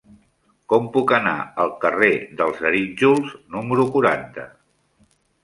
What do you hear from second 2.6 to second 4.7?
Arítjols número quaranta?